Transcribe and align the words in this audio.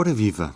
Ora 0.00 0.14
viva! 0.14 0.54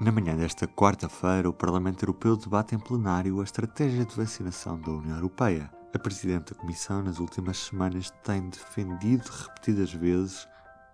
Na 0.00 0.10
manhã 0.10 0.34
desta 0.34 0.66
quarta-feira, 0.66 1.50
o 1.50 1.52
Parlamento 1.52 2.02
Europeu 2.02 2.34
debate 2.34 2.74
em 2.74 2.78
plenário 2.78 3.38
a 3.38 3.44
estratégia 3.44 4.06
de 4.06 4.16
vacinação 4.16 4.80
da 4.80 4.90
União 4.90 5.16
Europeia. 5.16 5.70
A 5.94 5.98
Presidente 5.98 6.54
da 6.54 6.58
Comissão, 6.58 7.02
nas 7.02 7.18
últimas 7.18 7.58
semanas, 7.58 8.10
tem 8.24 8.48
defendido 8.48 9.28
repetidas 9.28 9.92
vezes 9.92 10.48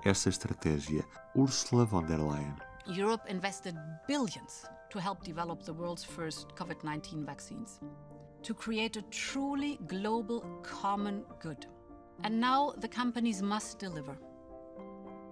esta 0.04 0.29
estratégia. 0.29 1.04
Ursula 1.37 1.85
von 1.85 2.04
der 2.04 2.19
Leyen. 2.19 2.57
Europe 2.88 3.33
invested 3.33 3.77
billions 4.09 4.64
to 4.91 4.98
help 4.98 5.23
develop 5.23 5.62
the 5.62 5.73
world's 5.73 6.03
first 6.03 6.48
COVID 6.57 6.82
19 6.82 7.25
vaccines, 7.25 7.80
to 8.43 8.53
create 8.53 8.98
a 8.98 9.03
truly 9.11 9.79
global 9.87 10.43
common 10.64 11.23
good. 11.41 11.68
And 12.25 12.41
now 12.41 12.73
the 12.80 12.89
companies 12.89 13.41
must 13.41 13.79
deliver. 13.79 14.18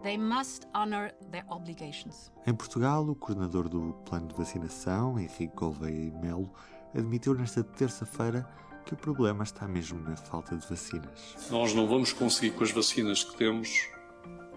They 0.05 0.19
must 0.19 0.67
honor 0.75 1.13
their 1.31 1.47
obligations. 1.49 2.31
Em 2.47 2.53
Portugal, 2.53 3.09
o 3.09 3.15
coordenador 3.15 3.71
do 3.71 3.95
plano 4.05 4.29
de 4.29 4.35
vacinação, 4.35 5.19
Henrique 5.19 5.57
Gouveia 5.57 6.13
Melo, 6.21 6.53
admitiu 6.95 7.33
nesta 7.33 7.65
terça-feira 7.65 8.47
que 8.85 8.93
o 8.93 8.97
problema 8.99 9.45
está 9.45 9.67
mesmo 9.67 9.99
na 9.99 10.15
falta 10.15 10.55
de 10.57 10.69
vacinas. 10.69 11.49
Nós 11.51 11.75
não 11.75 11.89
vamos 11.89 12.13
conseguir, 12.13 12.51
com 12.55 12.63
as 12.63 12.71
vacinas 12.71 13.25
que 13.25 13.35
temos, 13.39 13.89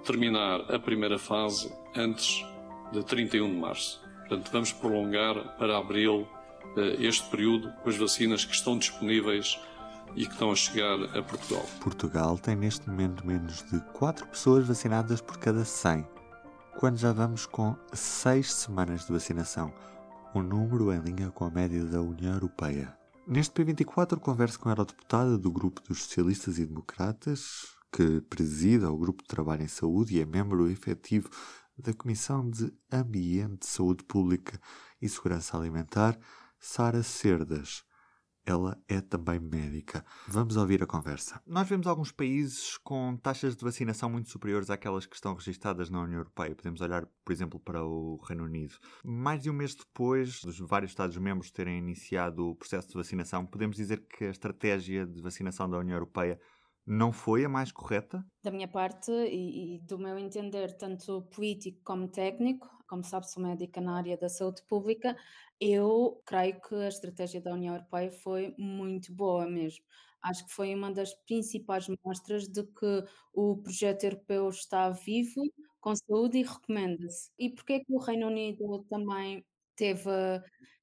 terminar 0.03 0.69
a 0.69 0.77
primeira 0.77 1.17
fase 1.17 1.73
antes 1.95 2.45
de 2.91 3.01
31 3.05 3.49
de 3.49 3.55
março. 3.55 4.01
Portanto, 4.27 4.51
vamos 4.51 4.73
prolongar 4.73 5.55
para 5.57 5.77
abril 5.77 6.27
eh, 6.75 6.97
este 6.99 7.29
período 7.29 7.71
com 7.81 7.89
as 7.89 7.95
vacinas 7.95 8.43
que 8.43 8.53
estão 8.53 8.77
disponíveis 8.77 9.57
e 10.15 10.25
que 10.25 10.33
estão 10.33 10.51
a 10.51 10.55
chegar 10.55 10.95
a 11.17 11.21
Portugal. 11.21 11.65
Portugal 11.79 12.37
tem 12.37 12.55
neste 12.55 12.89
momento 12.89 13.25
menos 13.25 13.63
de 13.71 13.79
4 13.93 14.27
pessoas 14.27 14.67
vacinadas 14.67 15.21
por 15.21 15.37
cada 15.37 15.63
100, 15.63 16.07
quando 16.77 16.97
já 16.97 17.11
vamos 17.11 17.45
com 17.45 17.75
6 17.93 18.53
semanas 18.53 19.05
de 19.05 19.11
vacinação, 19.11 19.73
um 20.33 20.41
número 20.41 20.93
em 20.93 20.99
linha 20.99 21.31
com 21.31 21.45
a 21.45 21.49
média 21.49 21.83
da 21.85 22.01
União 22.01 22.33
Europeia. 22.33 22.95
Neste 23.27 23.53
P24 23.53 24.19
converso 24.19 24.59
com 24.59 24.69
a 24.69 24.71
eurodeputada 24.71 25.37
do 25.37 25.51
Grupo 25.51 25.81
dos 25.81 26.03
Socialistas 26.03 26.57
e 26.59 26.65
Democratas, 26.65 27.75
que 27.91 28.21
presida 28.21 28.91
o 28.91 28.97
Grupo 28.97 29.23
de 29.23 29.27
Trabalho 29.27 29.63
em 29.63 29.67
Saúde 29.67 30.15
e 30.15 30.21
é 30.21 30.25
membro 30.25 30.69
efetivo 30.69 31.29
da 31.77 31.93
Comissão 31.93 32.49
de 32.49 32.71
Ambiente, 32.91 33.65
Saúde 33.65 34.03
Pública 34.03 34.59
e 35.01 35.09
Segurança 35.09 35.57
Alimentar, 35.57 36.17
Sara 36.59 37.03
Cerdas. 37.03 37.83
Ela 38.49 38.81
é 38.87 39.01
também 39.01 39.41
médica. 39.41 40.05
Vamos 40.25 40.55
ouvir 40.55 40.81
a 40.81 40.87
conversa. 40.87 41.41
Nós 41.45 41.67
vemos 41.67 41.85
alguns 41.85 42.13
países 42.13 42.77
com 42.77 43.17
taxas 43.17 43.57
de 43.57 43.61
vacinação 43.61 44.09
muito 44.09 44.29
superiores 44.29 44.69
àquelas 44.69 45.05
que 45.05 45.15
estão 45.15 45.33
registadas 45.33 45.89
na 45.89 46.01
União 46.01 46.19
Europeia. 46.19 46.55
Podemos 46.55 46.79
olhar, 46.79 47.05
por 47.25 47.33
exemplo, 47.33 47.59
para 47.59 47.83
o 47.83 48.15
Reino 48.25 48.45
Unido. 48.45 48.75
Mais 49.03 49.43
de 49.43 49.49
um 49.49 49.53
mês 49.53 49.75
depois 49.75 50.39
dos 50.39 50.59
vários 50.59 50.91
Estados-membros 50.91 51.51
terem 51.51 51.77
iniciado 51.77 52.47
o 52.47 52.55
processo 52.55 52.87
de 52.87 52.93
vacinação, 52.93 53.45
podemos 53.45 53.75
dizer 53.75 54.05
que 54.07 54.23
a 54.23 54.29
estratégia 54.29 55.05
de 55.05 55.21
vacinação 55.21 55.69
da 55.69 55.77
União 55.77 55.97
Europeia 55.97 56.39
não 56.87 57.11
foi 57.11 57.43
a 57.43 57.49
mais 57.49 57.71
correta? 57.71 58.25
Da 58.41 58.49
minha 58.49 58.67
parte 58.67 59.11
e, 59.11 59.75
e, 59.75 59.79
do 59.79 59.99
meu 59.99 60.17
entender, 60.17 60.77
tanto 60.77 61.23
político 61.23 61.81
como 61.83 62.07
técnico, 62.07 62.69
como 62.87 63.03
sabe, 63.03 63.29
sou 63.29 63.43
médica 63.43 63.81
na 63.81 63.97
área 63.97 64.17
da 64.17 64.29
saúde 64.29 64.63
pública, 64.63 65.15
eu 65.59 66.21
creio 66.25 66.61
que 66.61 66.75
a 66.75 66.87
estratégia 66.87 67.41
da 67.41 67.53
União 67.53 67.75
Europeia 67.75 68.09
foi 68.09 68.55
muito 68.57 69.13
boa 69.13 69.45
mesmo. 69.45 69.83
Acho 70.23 70.45
que 70.45 70.53
foi 70.53 70.73
uma 70.73 70.89
das 70.91 71.13
principais 71.25 71.87
mostras 72.03 72.47
de 72.47 72.63
que 72.63 73.03
o 73.33 73.57
projeto 73.57 74.05
europeu 74.05 74.49
está 74.49 74.89
vivo, 74.89 75.41
com 75.81 75.93
saúde 75.95 76.39
e 76.39 76.43
recomenda-se. 76.43 77.31
E 77.37 77.49
porquê 77.49 77.81
que 77.81 77.93
o 77.93 77.99
Reino 77.99 78.27
Unido 78.27 78.85
também 78.89 79.45
teve 79.75 80.09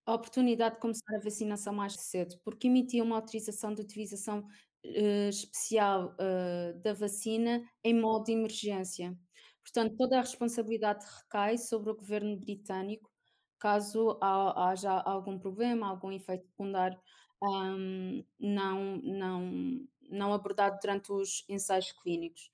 a 0.06 0.14
oportunidade 0.14 0.74
de 0.74 0.80
começar 0.82 1.16
a 1.16 1.20
vacinação 1.20 1.72
mais 1.72 1.94
cedo? 1.94 2.36
Porque 2.44 2.66
emitia 2.68 3.02
uma 3.02 3.16
autorização 3.16 3.72
de 3.74 3.80
utilização 3.82 4.46
eh, 4.84 5.28
especial 5.28 6.14
eh, 6.18 6.74
da 6.82 6.92
vacina 6.92 7.62
em 7.82 7.98
modo 7.98 8.24
de 8.26 8.32
emergência. 8.32 9.16
Portanto, 9.62 9.96
toda 9.96 10.18
a 10.18 10.20
responsabilidade 10.20 11.04
recai 11.22 11.56
sobre 11.58 11.90
o 11.90 11.96
governo 11.96 12.36
britânico 12.36 13.10
caso 13.58 14.18
haja 14.20 14.92
algum 14.92 15.38
problema, 15.38 15.88
algum 15.88 16.12
efeito 16.12 16.46
secundário 16.46 17.00
hum, 17.42 18.22
não, 18.38 18.96
não, 19.02 19.86
não 20.10 20.34
abordado 20.34 20.78
durante 20.82 21.10
os 21.10 21.44
ensaios 21.48 21.92
clínicos. 21.92 22.50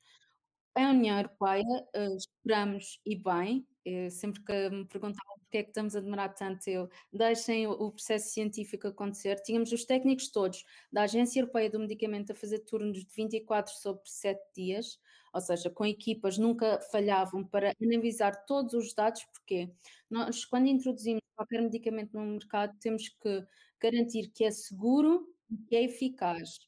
A 0.75 0.91
União 0.91 1.17
Europeia, 1.17 1.65
uh, 1.97 2.17
esperamos 2.17 3.01
e 3.05 3.17
bem, 3.17 3.67
eh, 3.85 4.11
sempre 4.11 4.43
que 4.43 4.71
me 4.71 4.85
perguntavam 4.87 5.39
porque 5.41 5.59
é 5.59 5.63
que 5.65 5.71
estamos 5.71 5.97
a 5.97 6.01
demorar 6.01 6.29
tanto, 6.31 6.69
eu 6.69 6.89
deixem 7.13 7.67
o, 7.67 7.73
o 7.73 7.91
processo 7.91 8.33
científico 8.33 8.87
acontecer. 8.87 9.37
Tínhamos 9.43 9.73
os 9.73 9.85
técnicos 9.85 10.29
todos 10.31 10.65
da 10.93 11.03
Agência 11.03 11.41
Europeia 11.41 11.69
do 11.69 11.81
Medicamento 11.81 12.31
a 12.31 12.35
fazer 12.35 12.61
turnos 12.61 13.05
de 13.05 13.15
24 13.15 13.73
sobre 13.75 14.03
7 14.09 14.41
dias, 14.55 14.99
ou 15.33 15.41
seja, 15.41 15.71
com 15.71 15.85
equipas 15.85 16.39
nunca 16.39 16.81
falhavam 16.93 17.45
para 17.45 17.75
analisar 17.83 18.45
todos 18.47 18.75
os 18.75 18.95
dados, 18.95 19.25
porque 19.33 19.71
nós, 20.09 20.45
quando 20.45 20.69
introduzimos 20.69 21.23
qualquer 21.35 21.63
medicamento 21.63 22.13
no 22.15 22.25
mercado, 22.25 22.77
temos 22.81 23.09
que 23.09 23.45
garantir 23.81 24.31
que 24.33 24.45
é 24.45 24.51
seguro 24.51 25.27
e 25.51 25.57
que 25.57 25.75
é 25.75 25.83
eficaz. 25.85 26.59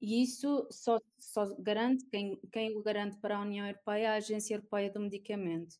E 0.00 0.22
isso 0.22 0.66
só, 0.70 0.98
só 1.18 1.54
garante, 1.58 2.06
quem, 2.06 2.40
quem 2.52 2.76
o 2.76 2.82
garante 2.82 3.18
para 3.18 3.36
a 3.36 3.42
União 3.42 3.66
Europeia 3.66 4.04
é 4.04 4.06
a 4.08 4.14
Agência 4.14 4.54
Europeia 4.54 4.90
do 4.90 5.00
Medicamento. 5.00 5.76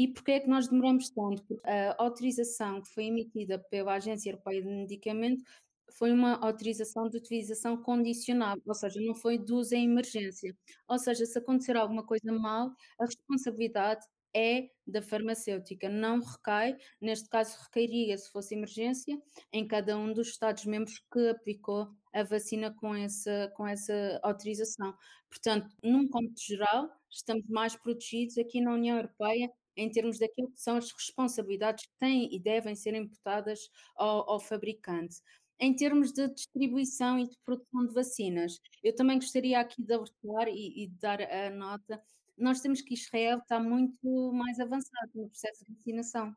E 0.00 0.08
porquê 0.08 0.32
é 0.32 0.40
que 0.40 0.48
nós 0.48 0.66
demoramos 0.66 1.10
tanto? 1.10 1.44
Porque 1.44 1.68
a 1.68 1.94
autorização 1.98 2.80
que 2.80 2.88
foi 2.88 3.04
emitida 3.04 3.58
pela 3.58 3.96
Agência 3.96 4.30
Europeia 4.30 4.62
do 4.62 4.70
Medicamento 4.70 5.44
foi 5.90 6.10
uma 6.10 6.36
autorização 6.36 7.06
de 7.10 7.18
utilização 7.18 7.76
condicional, 7.82 8.56
ou 8.64 8.74
seja, 8.74 8.98
não 8.98 9.14
foi 9.14 9.36
de 9.36 9.52
uso 9.52 9.74
em 9.74 9.84
emergência. 9.84 10.56
Ou 10.88 10.98
seja, 10.98 11.26
se 11.26 11.38
acontecer 11.38 11.76
alguma 11.76 12.02
coisa 12.02 12.32
mal, 12.32 12.70
a 12.98 13.04
responsabilidade 13.04 14.06
é 14.34 14.70
da 14.86 15.02
farmacêutica, 15.02 15.90
não 15.90 16.20
recai, 16.20 16.78
neste 16.98 17.28
caso 17.28 17.58
recairia, 17.62 18.16
se 18.16 18.30
fosse 18.30 18.54
emergência, 18.54 19.20
em 19.52 19.68
cada 19.68 19.98
um 19.98 20.14
dos 20.14 20.28
Estados-membros 20.28 20.98
que 21.12 21.28
aplicou 21.28 21.88
a 22.14 22.22
vacina 22.22 22.72
com 22.72 22.94
essa, 22.94 23.52
com 23.54 23.66
essa 23.66 24.18
autorização. 24.22 24.94
Portanto, 25.28 25.68
num 25.82 26.08
contexto 26.08 26.46
geral, 26.46 26.88
estamos 27.10 27.46
mais 27.48 27.76
protegidos 27.76 28.38
aqui 28.38 28.62
na 28.62 28.72
União 28.72 28.96
Europeia 28.96 29.50
em 29.76 29.90
termos 29.90 30.18
daquilo 30.18 30.50
que 30.50 30.60
são 30.60 30.76
as 30.76 30.90
responsabilidades 30.92 31.86
que 31.86 31.92
têm 31.98 32.34
e 32.34 32.38
devem 32.38 32.74
ser 32.74 32.94
imputadas 32.94 33.68
ao, 33.96 34.30
ao 34.30 34.40
fabricante. 34.40 35.16
Em 35.58 35.74
termos 35.74 36.12
de 36.12 36.28
distribuição 36.28 37.18
e 37.18 37.28
de 37.28 37.36
produção 37.44 37.86
de 37.86 37.92
vacinas, 37.92 38.58
eu 38.82 38.94
também 38.94 39.18
gostaria 39.18 39.60
aqui 39.60 39.82
de 39.82 39.92
alertar 39.92 40.48
e, 40.48 40.84
e 40.84 40.86
de 40.86 40.98
dar 40.98 41.20
a 41.20 41.50
nota 41.50 42.02
nós 42.40 42.60
temos 42.60 42.80
que 42.80 42.94
Israel 42.94 43.38
está 43.38 43.60
muito 43.60 44.32
mais 44.32 44.58
avançado 44.58 45.10
no 45.14 45.28
processo 45.28 45.64
de 45.64 45.74
vacinação. 45.74 46.34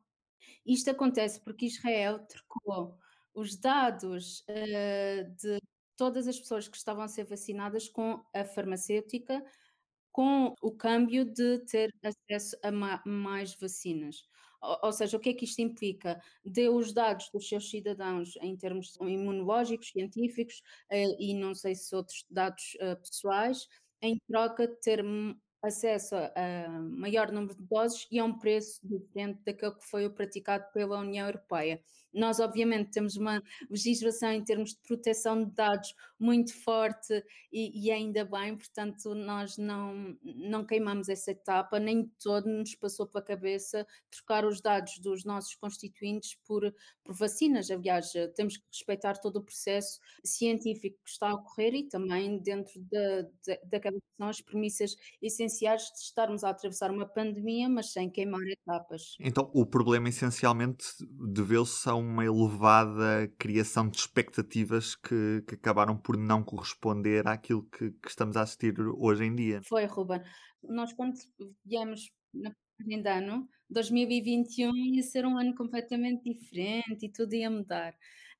Isto 0.65 0.91
acontece 0.91 1.39
porque 1.39 1.65
Israel 1.65 2.19
trocou 2.27 2.97
os 3.33 3.55
dados 3.55 4.41
uh, 4.41 5.35
de 5.37 5.59
todas 5.95 6.27
as 6.27 6.37
pessoas 6.37 6.67
que 6.67 6.75
estavam 6.75 7.03
a 7.03 7.07
ser 7.07 7.23
vacinadas 7.23 7.87
com 7.87 8.23
a 8.33 8.43
farmacêutica, 8.43 9.43
com 10.13 10.55
o 10.61 10.71
câmbio 10.71 11.25
de 11.25 11.59
ter 11.65 11.93
acesso 12.03 12.55
a 12.63 12.71
ma 12.71 13.01
mais 13.05 13.53
vacinas. 13.55 14.25
Ou, 14.81 14.93
seja, 14.93 15.17
o 15.17 15.19
que 15.19 15.31
é 15.31 15.33
que 15.33 15.43
isto 15.43 15.61
implica? 15.61 16.21
Deu 16.45 16.77
os 16.77 16.93
dados 16.93 17.29
dos 17.33 17.49
seus 17.49 17.69
cidadãos 17.69 18.37
em 18.41 18.55
termos 18.55 18.95
imunológicos, 19.01 19.89
científicos 19.89 20.61
uh, 20.89 21.15
e 21.19 21.33
não 21.33 21.53
sei 21.53 21.75
se 21.75 21.93
outros 21.93 22.25
dados 22.29 22.75
uh, 22.75 22.95
pessoais, 23.01 23.67
em 24.01 24.17
troca 24.25 24.65
de 24.65 24.75
ter 24.79 25.03
acesso 25.61 26.15
a 26.15 26.69
maior 26.79 27.31
número 27.31 27.55
de 27.55 27.63
doses 27.63 28.07
e 28.11 28.19
a 28.19 28.23
um 28.23 28.37
preço 28.37 28.79
diferente 28.83 29.41
daquele 29.45 29.75
que 29.75 29.85
foi 29.85 30.09
praticado 30.09 30.65
pela 30.73 30.99
União 30.99 31.27
Europeia. 31.27 31.81
Nós, 32.13 32.39
obviamente, 32.39 32.91
temos 32.91 33.15
uma 33.15 33.41
legislação 33.69 34.31
em 34.31 34.43
termos 34.43 34.71
de 34.71 34.79
proteção 34.87 35.43
de 35.43 35.51
dados 35.51 35.93
muito 36.19 36.53
forte 36.63 37.23
e, 37.51 37.87
e, 37.87 37.91
ainda 37.91 38.23
bem, 38.23 38.55
portanto, 38.55 39.13
nós 39.13 39.57
não, 39.57 40.17
não 40.23 40.65
queimamos 40.65 41.09
essa 41.09 41.31
etapa, 41.31 41.79
nem 41.79 42.09
todo 42.21 42.47
nos 42.47 42.75
passou 42.75 43.05
pela 43.05 43.23
cabeça 43.23 43.85
trocar 44.09 44.45
os 44.45 44.61
dados 44.61 44.99
dos 44.99 45.25
nossos 45.25 45.55
constituintes 45.55 46.35
por, 46.47 46.73
por 47.03 47.13
vacinas. 47.13 47.69
Aliás, 47.69 48.11
temos 48.35 48.57
que 48.57 48.63
respeitar 48.71 49.15
todo 49.19 49.37
o 49.37 49.43
processo 49.43 49.99
científico 50.23 50.97
que 51.03 51.09
está 51.09 51.29
a 51.29 51.33
ocorrer 51.33 51.73
e 51.73 51.87
também 51.89 52.39
dentro 52.39 52.79
da, 52.81 53.21
da, 53.45 53.59
daquelas 53.65 53.99
que 53.99 54.17
são 54.17 54.27
as 54.27 54.41
premissas 54.41 54.95
essenciais 55.21 55.83
de 55.91 55.99
estarmos 55.99 56.43
a 56.43 56.49
atravessar 56.49 56.91
uma 56.91 57.05
pandemia, 57.05 57.67
mas 57.69 57.91
sem 57.91 58.09
queimar 58.09 58.41
etapas. 58.47 59.15
Então, 59.19 59.51
o 59.53 59.65
problema 59.65 60.09
essencialmente 60.09 60.85
deveu-se 61.33 61.87
a 61.89 61.95
uma 62.03 62.25
elevada 62.25 63.27
criação 63.37 63.89
de 63.89 63.97
expectativas 63.97 64.95
que, 64.95 65.43
que 65.47 65.55
acabaram 65.55 65.97
por 65.97 66.17
não 66.17 66.43
corresponder 66.43 67.27
àquilo 67.27 67.63
que, 67.63 67.91
que, 67.91 68.09
estamos 68.09 68.37
a 68.37 68.41
assistir 68.41 68.75
hoje 68.79 69.23
em 69.25 69.35
dia. 69.35 69.61
Foi, 69.63 69.85
Ruben. 69.85 70.21
Nós, 70.63 70.93
quando 70.93 71.15
viemos 71.65 72.11
na 72.33 72.53
de 72.79 73.09
ano, 73.09 73.47
2021 73.69 74.75
ia 74.75 75.03
ser 75.03 75.25
um 75.25 75.37
ano 75.37 75.55
completamente 75.55 76.23
diferente 76.23 77.05
e 77.05 77.09
tudo 77.09 77.33
ia 77.33 77.49
mudar. 77.49 77.95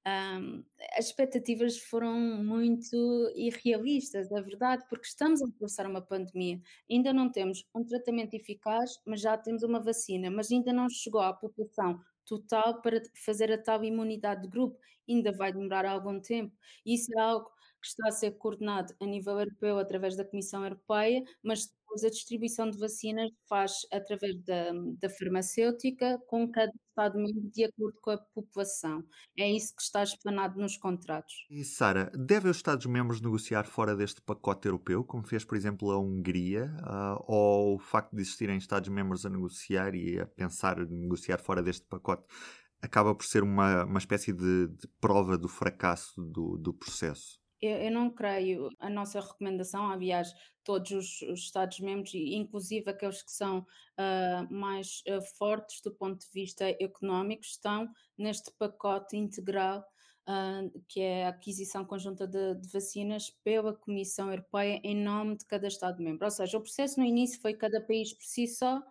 Hum, 0.05 0.65
as 0.97 1.05
expectativas 1.05 1.77
foram 1.77 2.19
muito 2.19 3.31
irrealistas, 3.35 4.29
é 4.31 4.41
verdade, 4.41 4.83
porque 4.89 5.07
estamos 5.07 5.41
a 5.41 5.45
atravessar 5.45 5.87
uma 5.87 6.01
pandemia. 6.01 6.59
Ainda 6.91 7.13
não 7.13 7.31
temos 7.31 7.65
um 7.73 7.85
tratamento 7.85 8.33
eficaz, 8.33 8.99
mas 9.05 9.21
já 9.21 9.37
temos 9.37 9.63
uma 9.63 9.79
vacina, 9.79 10.29
mas 10.29 10.51
ainda 10.51 10.73
não 10.73 10.89
chegou 10.89 11.21
à 11.21 11.31
população 11.33 12.01
total 12.25 12.81
para 12.81 13.01
fazer 13.25 13.51
a 13.51 13.57
tal 13.61 13.83
imunidade 13.83 14.43
de 14.43 14.47
grupo. 14.49 14.79
Ainda 15.07 15.31
vai 15.31 15.51
demorar 15.51 15.85
algum 15.85 16.19
tempo. 16.19 16.55
Isso 16.85 17.11
é 17.17 17.19
algo 17.21 17.49
que 17.81 17.87
está 17.87 18.07
a 18.07 18.11
ser 18.11 18.31
coordenado 18.31 18.93
a 19.01 19.05
nível 19.05 19.39
europeu 19.39 19.77
através 19.77 20.15
da 20.15 20.23
Comissão 20.23 20.63
Europeia, 20.63 21.21
mas 21.43 21.69
depois 21.93 22.03
a 22.03 22.09
distribuição 22.09 22.69
de 22.69 22.77
vacinas 22.77 23.29
faz 23.47 23.73
através 23.91 24.35
da, 24.43 24.71
da 24.99 25.09
farmacêutica 25.09 26.19
com 26.27 26.49
cada 26.51 26.71
Estado-membro 26.89 27.49
de 27.51 27.65
acordo 27.65 27.99
com 28.01 28.11
a 28.11 28.17
população. 28.33 29.03
É 29.37 29.49
isso 29.49 29.75
que 29.75 29.81
está 29.81 30.03
explanado 30.03 30.59
nos 30.59 30.77
contratos. 30.77 31.33
E 31.49 31.63
Sara, 31.63 32.11
devem 32.15 32.49
os 32.51 32.57
Estados-membros 32.57 33.21
negociar 33.21 33.65
fora 33.65 33.95
deste 33.95 34.21
pacote 34.21 34.67
europeu, 34.67 35.03
como 35.03 35.25
fez, 35.25 35.43
por 35.43 35.55
exemplo, 35.55 35.91
a 35.91 35.99
Hungria, 35.99 36.71
uh, 36.81 37.23
ou 37.27 37.75
o 37.75 37.79
facto 37.79 38.15
de 38.15 38.21
existirem 38.21 38.57
Estados-membros 38.57 39.25
a 39.25 39.29
negociar 39.29 39.95
e 39.95 40.19
a 40.19 40.25
pensar 40.25 40.79
em 40.79 40.87
negociar 40.87 41.39
fora 41.39 41.61
deste 41.61 41.85
pacote 41.87 42.25
acaba 42.81 43.15
por 43.15 43.25
ser 43.25 43.43
uma, 43.43 43.85
uma 43.85 43.97
espécie 43.97 44.33
de, 44.33 44.67
de 44.67 44.87
prova 44.99 45.37
do 45.37 45.47
fracasso 45.47 46.21
do, 46.21 46.57
do 46.57 46.73
processo? 46.73 47.42
Eu, 47.63 47.77
eu 47.77 47.91
não 47.91 48.09
creio. 48.09 48.69
A 48.77 48.89
nossa 48.89 49.21
recomendação, 49.21 49.89
aliás, 49.89 50.33
todos 50.65 50.91
os, 50.91 51.21
os 51.21 51.39
Estados-membros, 51.39 52.13
inclusive 52.13 52.89
aqueles 52.89 53.23
que 53.23 53.31
são 53.31 53.59
uh, 53.59 54.53
mais 54.53 55.01
uh, 55.07 55.21
fortes 55.37 55.79
do 55.81 55.89
ponto 55.89 56.19
de 56.19 56.31
vista 56.33 56.65
económico, 56.81 57.43
estão 57.43 57.89
neste 58.17 58.51
pacote 58.59 59.15
integral, 59.15 59.79
uh, 60.27 60.83
que 60.89 60.99
é 60.99 61.25
a 61.25 61.29
aquisição 61.29 61.85
conjunta 61.85 62.27
de, 62.27 62.55
de, 62.55 62.67
vacinas 62.67 63.29
pela 63.45 63.73
Comissão 63.73 64.29
Europeia 64.29 64.81
em 64.83 64.95
nome 64.95 65.37
de 65.37 65.45
cada 65.45 65.65
Estado-membro. 65.65 66.25
Ou 66.25 66.31
seja, 66.31 66.57
o 66.57 66.61
processo 66.61 66.99
no 66.99 67.05
início 67.05 67.39
foi 67.39 67.53
cada 67.53 67.79
país 67.79 68.13
por 68.13 68.25
si 68.25 68.45
só, 68.45 68.83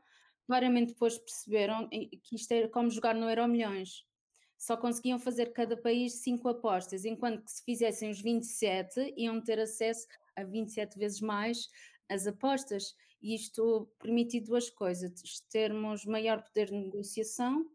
claramente 0.46 0.94
depois 0.94 1.18
perceberam 1.18 1.90
que 1.90 2.36
isto 2.36 2.52
era 2.52 2.68
como 2.70 2.88
jogar 2.88 3.14
no 3.14 3.28
Euro 3.28 3.46
Milhões 3.46 4.06
só 4.62 4.76
conseguiam 4.76 5.18
fazer 5.18 5.52
cada 5.52 5.76
país 5.76 6.22
cinco 6.22 6.48
apostas, 6.48 7.04
enquanto 7.04 7.42
que 7.42 7.50
se 7.50 7.64
fizessem 7.64 8.08
os 8.12 8.20
27 8.20 9.12
iam 9.16 9.40
ter 9.40 9.58
acesso 9.58 10.06
a 10.36 10.44
27 10.44 10.96
vezes 10.96 11.20
mais 11.20 11.68
as 12.08 12.28
apostas. 12.28 12.94
E 13.20 13.34
isto 13.34 13.90
permite 13.98 14.40
duas 14.40 14.70
coisas: 14.70 15.12
termos 15.50 16.06
maior 16.06 16.44
poder 16.44 16.66
de 16.66 16.76
negociação 16.76 17.68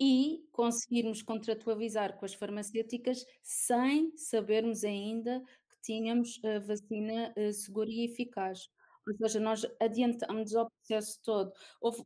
e 0.00 0.42
conseguirmos 0.50 1.20
contratualizar 1.20 2.16
com 2.16 2.24
as 2.24 2.32
farmacêuticas 2.32 3.26
sem 3.42 4.16
sabermos 4.16 4.84
ainda 4.84 5.42
que 5.68 5.78
tínhamos 5.82 6.40
a 6.42 6.58
vacina 6.58 7.34
uh, 7.36 7.52
segura 7.52 7.90
e 7.90 8.06
eficaz. 8.06 8.70
Ou 9.06 9.14
seja, 9.14 9.38
nós 9.38 9.66
adiantamos 9.78 10.54
o 10.54 10.70
processo 10.70 11.20
todo. 11.22 11.52
Houve, 11.82 12.02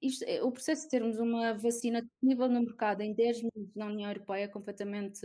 isto 0.00 0.24
é 0.24 0.42
o 0.42 0.52
processo 0.52 0.82
de 0.84 0.88
termos 0.90 1.18
uma 1.18 1.54
vacina 1.54 2.02
disponível 2.02 2.48
no 2.48 2.60
mercado 2.60 3.00
em 3.02 3.12
10 3.12 3.42
minutos 3.42 3.74
na 3.74 3.86
União 3.86 4.10
Europeia 4.10 4.44
é 4.44 4.48
completamente, 4.48 5.20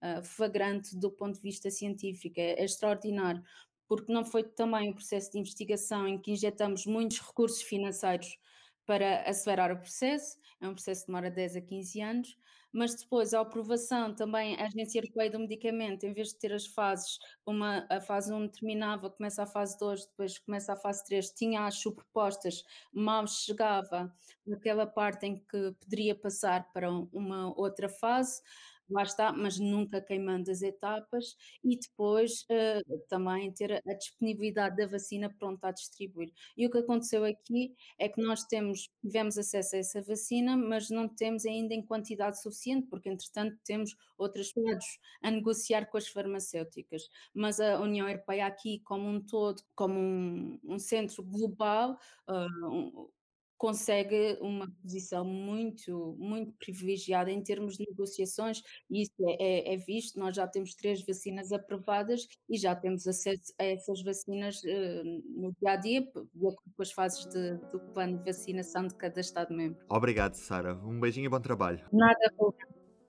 ah, 0.00 0.22
flagrante 0.22 0.96
do 0.98 1.10
ponto 1.10 1.34
de 1.34 1.42
vista 1.42 1.70
científico, 1.70 2.40
é 2.40 2.54
é 2.60 2.64
extraordinário, 2.64 3.42
porque 3.88 4.12
não 4.12 4.24
foi 4.24 4.42
também 4.42 4.90
um 4.90 4.94
processo 4.94 5.30
de 5.32 5.38
investigação 5.38 6.08
em 6.08 6.18
que 6.18 6.32
injetamos 6.32 6.86
muitos 6.86 7.20
recursos 7.20 7.62
financeiros 7.62 8.38
para 8.86 9.22
acelerar 9.22 9.72
o 9.72 9.78
processo, 9.78 10.38
é 10.60 10.68
um 10.68 10.74
processo 10.74 11.02
que 11.02 11.06
demora 11.08 11.30
10 11.30 11.56
a 11.56 11.60
15 11.60 12.00
anos, 12.00 12.36
mas 12.74 12.92
depois 12.96 13.32
a 13.32 13.40
aprovação 13.40 14.12
também, 14.12 14.56
a 14.56 14.66
Agência 14.66 14.98
Europeia 14.98 15.30
do 15.30 15.38
Medicamento, 15.38 16.04
em 16.04 16.12
vez 16.12 16.30
de 16.30 16.38
ter 16.40 16.52
as 16.52 16.66
fases, 16.66 17.20
uma, 17.46 17.86
a 17.88 18.00
fase 18.00 18.34
1 18.34 18.48
terminava, 18.48 19.08
começa 19.08 19.44
a 19.44 19.46
fase 19.46 19.78
2, 19.78 20.06
depois 20.06 20.38
começa 20.40 20.72
a 20.72 20.76
fase 20.76 21.04
3, 21.04 21.30
tinha 21.30 21.66
as 21.66 21.76
subpropostas, 21.76 22.64
mal 22.92 23.24
chegava 23.28 24.12
naquela 24.44 24.88
parte 24.88 25.24
em 25.24 25.36
que 25.36 25.72
poderia 25.80 26.16
passar 26.16 26.68
para 26.72 26.90
uma 26.90 27.56
outra 27.56 27.88
fase, 27.88 28.42
lá 28.88 29.02
está, 29.02 29.32
mas 29.32 29.58
nunca 29.58 30.00
queimando 30.00 30.50
as 30.50 30.62
etapas, 30.62 31.36
e 31.62 31.78
depois 31.78 32.42
uh, 32.50 32.98
também 33.08 33.52
ter 33.52 33.82
a 33.86 33.94
disponibilidade 33.94 34.76
da 34.76 34.86
vacina 34.86 35.32
pronta 35.38 35.68
a 35.68 35.72
distribuir. 35.72 36.32
E 36.56 36.66
o 36.66 36.70
que 36.70 36.78
aconteceu 36.78 37.24
aqui 37.24 37.74
é 37.98 38.08
que 38.08 38.20
nós 38.22 38.44
temos, 38.44 38.90
tivemos 39.00 39.38
acesso 39.38 39.76
a 39.76 39.78
essa 39.78 40.02
vacina, 40.02 40.56
mas 40.56 40.90
não 40.90 41.08
temos 41.08 41.44
ainda 41.46 41.74
em 41.74 41.82
quantidade 41.82 42.40
suficiente, 42.40 42.86
porque 42.88 43.08
entretanto 43.08 43.58
temos 43.64 43.96
outros 44.18 44.48
estados 44.48 44.86
a 45.22 45.30
negociar 45.30 45.86
com 45.86 45.96
as 45.96 46.08
farmacêuticas. 46.08 47.08
Mas 47.32 47.60
a 47.60 47.80
União 47.80 48.08
Europeia 48.08 48.46
aqui 48.46 48.80
como 48.80 49.08
um 49.08 49.20
todo, 49.20 49.62
como 49.74 49.98
um, 49.98 50.58
um 50.64 50.78
centro 50.78 51.22
global, 51.22 51.98
uh, 52.28 52.66
um, 52.68 53.08
consegue 53.56 54.38
uma 54.40 54.70
posição 54.82 55.24
muito, 55.24 56.16
muito 56.18 56.52
privilegiada 56.58 57.30
em 57.30 57.42
termos 57.42 57.76
de 57.76 57.86
negociações, 57.88 58.62
e 58.90 59.02
isso 59.02 59.12
é, 59.20 59.70
é, 59.70 59.74
é 59.74 59.76
visto. 59.76 60.18
Nós 60.18 60.36
já 60.36 60.46
temos 60.46 60.74
três 60.74 61.04
vacinas 61.04 61.52
aprovadas 61.52 62.26
e 62.48 62.58
já 62.58 62.74
temos 62.74 63.06
acesso 63.06 63.52
a 63.58 63.64
essas 63.64 64.02
vacinas 64.02 64.62
uh, 64.64 65.40
no 65.40 65.54
dia 65.60 65.70
a 65.70 65.76
dia, 65.76 66.00
de 66.02 66.46
acordo 66.46 66.72
com 66.76 66.82
as 66.82 66.92
fases 66.92 67.26
de, 67.26 67.54
do 67.70 67.80
plano 67.92 68.18
de 68.18 68.24
vacinação 68.24 68.86
de 68.86 68.94
cada 68.94 69.20
Estado-membro. 69.20 69.84
Obrigado, 69.88 70.34
Sara. 70.34 70.74
Um 70.74 71.00
beijinho 71.00 71.26
e 71.26 71.28
bom 71.28 71.40
trabalho. 71.40 71.80
Nada, 71.92 72.32
pouco. 72.36 72.58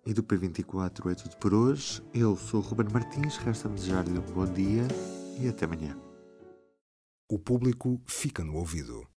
E 0.06 0.14
do 0.14 0.24
P24 0.24 1.12
é 1.12 1.16
tudo 1.16 1.36
por 1.38 1.54
hoje. 1.54 2.02
Eu 2.14 2.36
sou 2.36 2.60
o 2.60 2.64
Ruben 2.64 2.88
Martins, 2.94 3.38
resta-me 3.38 3.76
desejar-lhe 3.76 4.20
um 4.20 4.34
bom 4.34 4.46
dia 4.46 4.84
e 5.42 5.48
até 5.48 5.66
amanhã. 5.66 6.00
O 7.28 7.40
público 7.40 8.00
fica 8.06 8.44
no 8.44 8.56
ouvido. 8.56 9.15